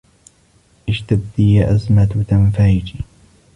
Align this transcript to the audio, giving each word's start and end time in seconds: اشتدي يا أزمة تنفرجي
اشتدي 0.89 1.53
يا 1.55 1.71
أزمة 1.75 2.23
تنفرجي 2.29 2.95